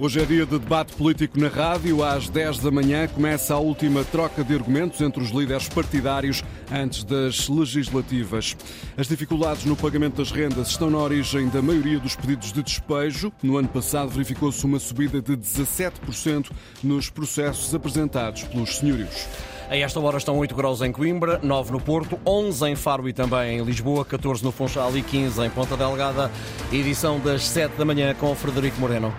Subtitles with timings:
[0.00, 2.04] Hoje é dia de debate político na rádio.
[2.04, 7.02] Às 10 da manhã começa a última troca de argumentos entre os líderes partidários antes
[7.02, 8.56] das legislativas.
[8.96, 13.32] As dificuldades no pagamento das rendas estão na origem da maioria dos pedidos de despejo.
[13.42, 16.52] No ano passado verificou-se uma subida de 17%
[16.84, 19.26] nos processos apresentados pelos senhorios.
[19.68, 23.12] A esta hora estão 8 graus em Coimbra, 9 no Porto, 11 em Faro e
[23.12, 26.30] também em Lisboa, 14 no Funchal e 15 em Ponta Delgada.
[26.72, 29.12] Edição das 7 da manhã com Frederico Moreno.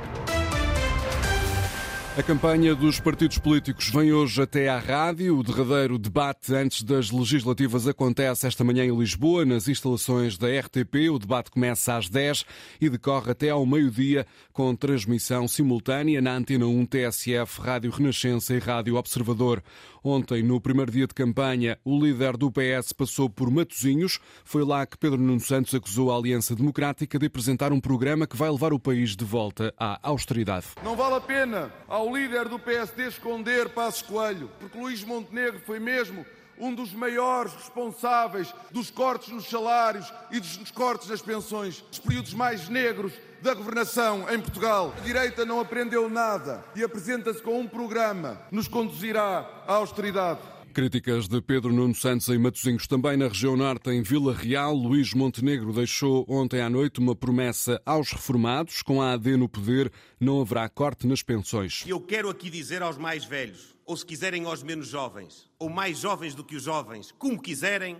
[2.19, 5.37] A campanha dos partidos políticos vem hoje até à rádio.
[5.37, 11.09] O derradeiro debate antes das legislativas acontece esta manhã em Lisboa, nas instalações da RTP.
[11.09, 12.45] O debate começa às 10
[12.81, 18.59] e decorre até ao meio-dia, com transmissão simultânea na Antena 1 TSF, Rádio Renascença e
[18.59, 19.63] Rádio Observador.
[20.03, 24.19] Ontem, no primeiro dia de campanha, o líder do PS passou por Matozinhos.
[24.43, 28.37] Foi lá que Pedro Nuno Santos acusou a Aliança Democrática de apresentar um programa que
[28.37, 30.67] vai levar o país de volta à austeridade.
[30.83, 35.79] Não vale a pena ao líder do PSD esconder Passos Coelho, porque Luís Montenegro foi
[35.79, 36.25] mesmo
[36.59, 42.33] um dos maiores responsáveis dos cortes nos salários e dos cortes nas pensões, dos períodos
[42.33, 44.93] mais negros da governação em Portugal.
[44.97, 50.41] A direita não aprendeu nada e apresenta-se com um programa que nos conduzirá à austeridade.
[50.73, 54.73] Críticas de Pedro Nuno Santos em Matosinhos, também na região norte, em Vila Real.
[54.73, 58.83] Luís Montenegro deixou ontem à noite uma promessa aos reformados.
[58.83, 61.83] Com a AD no poder, não haverá corte nas pensões.
[61.87, 65.97] Eu quero aqui dizer aos mais velhos, ou se quiserem aos menos jovens, ou mais
[65.97, 67.97] jovens do que os jovens, como quiserem,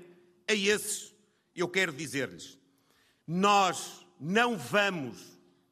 [0.48, 1.16] a esses
[1.56, 2.60] eu quero dizer-lhes:
[3.26, 5.18] nós não vamos,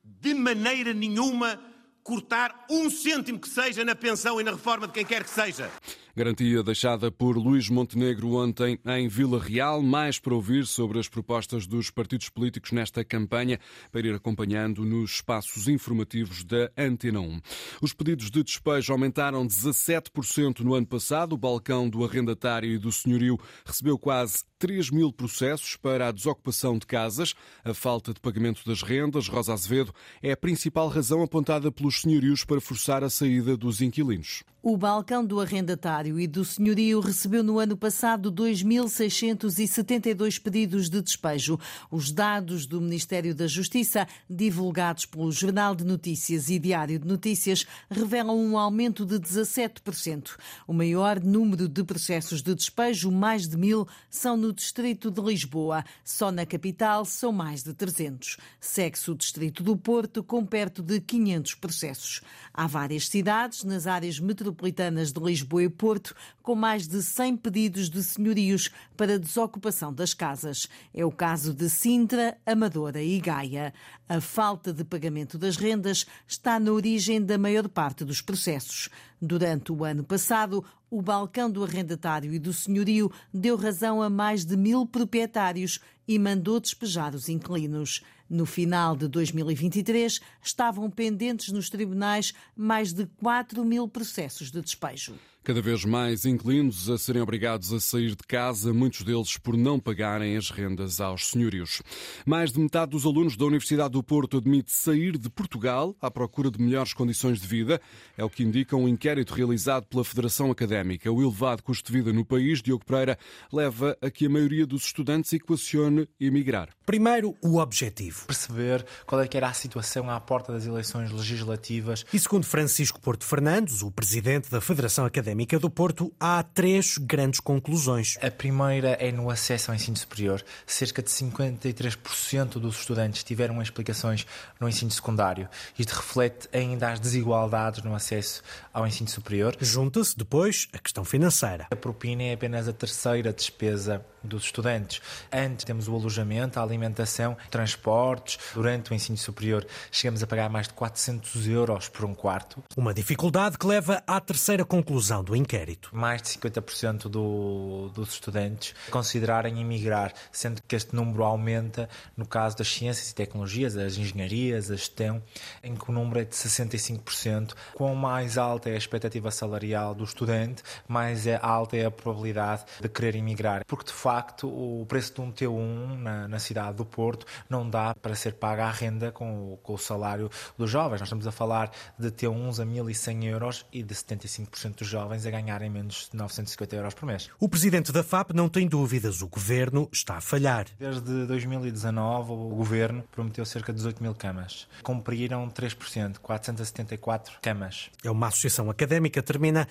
[0.04, 1.62] de maneira nenhuma,
[2.02, 5.72] cortar um cêntimo que seja na pensão e na reforma de quem quer que seja.
[6.18, 9.84] Garantia deixada por Luís Montenegro ontem em Vila Real.
[9.84, 13.60] Mais para ouvir sobre as propostas dos partidos políticos nesta campanha,
[13.92, 17.40] para ir acompanhando nos espaços informativos da Antena 1.
[17.84, 21.34] Os pedidos de despejo aumentaram 17% no ano passado.
[21.34, 26.80] O balcão do arrendatário e do senhorio recebeu quase 3 mil processos para a desocupação
[26.80, 27.36] de casas.
[27.64, 29.94] A falta de pagamento das rendas, Rosa Azevedo,
[30.24, 34.44] é a principal razão apontada pelos senhorios para forçar a saída dos inquilinos.
[34.70, 41.58] O balcão do arrendatário e do senhorio recebeu no ano passado 2.672 pedidos de despejo.
[41.90, 47.66] Os dados do Ministério da Justiça, divulgados pelo Jornal de Notícias e Diário de Notícias,
[47.90, 50.32] revelam um aumento de 17%.
[50.68, 55.86] O maior número de processos de despejo, mais de mil, são no Distrito de Lisboa.
[56.04, 58.36] Só na capital são mais de 300.
[58.60, 62.22] Segue-se o Distrito do Porto, com perto de 500 processos.
[62.54, 67.38] Há várias cidades nas áreas metropolitanas metropolitanas de Lisboa e Porto, com mais de 100
[67.38, 70.68] pedidos de senhorios para desocupação das casas.
[70.94, 73.74] É o caso de Sintra, Amadora e Gaia.
[74.10, 78.90] A falta de pagamento das rendas está na origem da maior parte dos processos.
[79.22, 84.46] Durante o ano passado, o balcão do arrendatário e do senhorio deu razão a mais
[84.46, 88.02] de mil proprietários e mandou despejar os inquilinos.
[88.30, 95.16] No final de 2023, estavam pendentes nos tribunais mais de 4 mil processos de despejo.
[95.48, 99.80] Cada vez mais inquilinos a serem obrigados a sair de casa, muitos deles por não
[99.80, 101.82] pagarem as rendas aos senhorios.
[102.26, 106.52] Mais de metade dos alunos da Universidade do Porto admite sair de Portugal à procura
[106.52, 107.80] de melhores condições de vida.
[108.18, 111.10] É o que indica um inquérito realizado pela Federação Académica.
[111.10, 113.18] O elevado custo de vida no país, Diogo Pereira,
[113.50, 116.72] leva a que a maioria dos estudantes equacione emigrar.
[116.86, 118.26] Primeiro, o objetivo.
[118.28, 122.04] Perceber qual é que era a situação à porta das eleições legislativas.
[122.12, 127.40] E segundo Francisco Porto Fernandes, o presidente da Federação Académica do Porto, há três grandes
[127.40, 128.18] conclusões.
[128.22, 130.44] A primeira é no acesso ao ensino superior.
[130.66, 134.26] Cerca de 53% dos estudantes tiveram explicações
[134.60, 135.48] no ensino secundário.
[135.78, 138.42] Isto reflete ainda as desigualdades no acesso
[138.74, 139.56] ao ensino superior.
[139.60, 141.68] Junta-se depois a questão financeira.
[141.70, 145.02] A propina é apenas a terceira despesa dos estudantes.
[145.32, 148.38] Antes temos o alojamento, a alimentação, transportes.
[148.54, 152.64] Durante o ensino superior chegamos a pagar mais de 400 euros por um quarto.
[152.76, 155.90] Uma dificuldade que leva à terceira conclusão do inquérito.
[155.94, 162.58] Mais de 50% do, dos estudantes considerarem emigrar, sendo que este número aumenta no caso
[162.58, 165.22] das ciências e tecnologias, as engenharias, a gestão,
[165.64, 167.54] em que o número é de 65%.
[167.74, 172.66] Quanto mais alta é a expectativa salarial do estudante, mais é alta é a probabilidade
[172.82, 173.64] de querer emigrar.
[173.66, 177.70] Porque, de facto, facto, o preço de um T1 na, na cidade do Porto não
[177.70, 181.00] dá para ser paga a renda com o, com o salário dos jovens.
[181.00, 185.30] Nós estamos a falar de T1s a 1.100 euros e de 75% dos jovens a
[185.30, 187.30] ganharem menos de 950 euros por mês.
[187.40, 190.66] O presidente da FAP não tem dúvidas, o governo está a falhar.
[190.80, 194.68] Desde 2019, o governo prometeu cerca de 18 mil camas.
[194.82, 197.92] Cumpriram 3%, 474 camas.
[198.04, 199.68] É uma associação académica, termina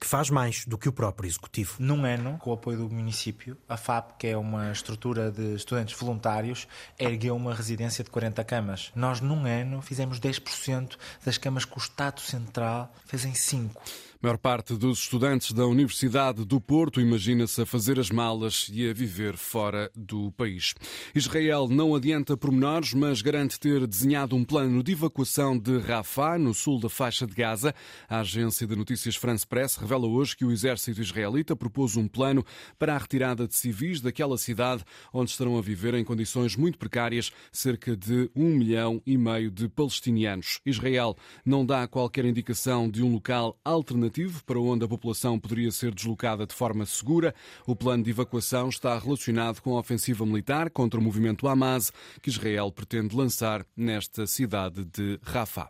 [0.00, 1.76] que faz mais do que o próprio executivo.
[1.78, 5.98] Num ano, com o apoio do município, a FAP, que é uma estrutura de estudantes
[5.98, 6.66] voluntários,
[6.98, 8.92] ergueu uma residência de 40 camas.
[8.94, 13.82] Nós, num ano, fizemos 10% das camas que o Estado Central fez em 5.
[14.22, 18.88] A maior parte dos estudantes da Universidade do Porto imagina-se a fazer as malas e
[18.88, 20.74] a viver fora do país.
[21.14, 26.54] Israel não adianta pormenores, mas garante ter desenhado um plano de evacuação de Rafah, no
[26.54, 27.74] sul da faixa de Gaza.
[28.08, 32.42] A agência de notícias France Press revela hoje que o exército israelita propôs um plano
[32.78, 34.82] para a retirada de civis daquela cidade,
[35.12, 39.68] onde estarão a viver em condições muito precárias cerca de um milhão e meio de
[39.68, 40.58] palestinianos.
[40.64, 41.14] Israel
[41.44, 45.94] não dá qualquer indicação de um local alternativo alternativo para onde a população poderia ser
[45.94, 47.34] deslocada de forma segura.
[47.66, 51.92] O plano de evacuação está relacionado com a ofensiva militar contra o movimento Hamas
[52.22, 55.68] que Israel pretende lançar nesta cidade de Rafah.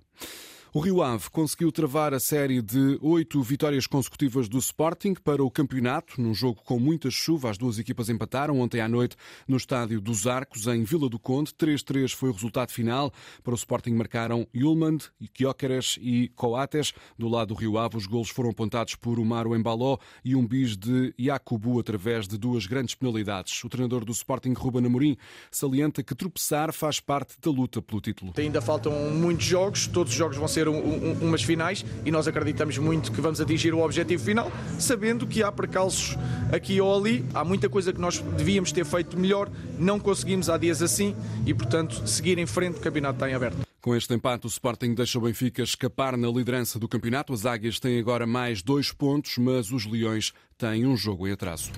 [0.75, 5.51] O Rio Ave conseguiu travar a série de oito vitórias consecutivas do Sporting para o
[5.51, 7.51] campeonato, num jogo com muita chuva.
[7.51, 9.17] As duas equipas empataram ontem à noite
[9.47, 11.53] no estádio dos Arcos, em Vila do Conde.
[11.53, 13.13] 3-3 foi o resultado final.
[13.43, 14.99] Para o Sporting marcaram Yulmand,
[15.33, 16.93] Kiokeres e Coates.
[17.17, 20.77] Do lado do Rio Ave, os golos foram apontados por Umaro Embaló e um bis
[20.77, 23.63] de Yacubu através de duas grandes penalidades.
[23.65, 25.17] O treinador do Sporting, Ruben Amorim,
[25.51, 28.33] salienta que tropeçar faz parte da luta pelo título.
[28.37, 32.27] Ainda faltam muitos jogos, todos os jogos vão ser um, um, umas finais e nós
[32.27, 36.17] acreditamos muito que vamos atingir o objetivo final, sabendo que há percalços
[36.53, 40.57] aqui ou ali, há muita coisa que nós devíamos ter feito melhor, não conseguimos há
[40.57, 41.15] dias assim
[41.45, 43.67] e, portanto, seguir em frente, o campeonato está em aberto.
[43.87, 47.33] Com este empate, o Sporting deixa o Benfica escapar na liderança do campeonato.
[47.33, 51.71] As Águias têm agora mais dois pontos, mas os Leões têm um jogo em atraso.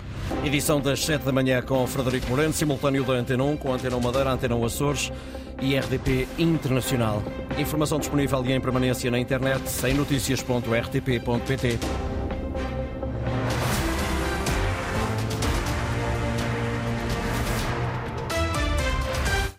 [0.42, 4.32] Edição das 7 da manhã com Frederico Moreno, simultâneo da Antena 1 com Antena Madeira,
[4.32, 5.12] Antena Açores
[5.60, 7.22] e RDP Internacional.
[7.58, 12.07] Informação disponível e em permanência na internet em notícias.rtp.pt.